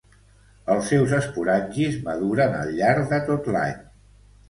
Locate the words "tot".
3.33-3.55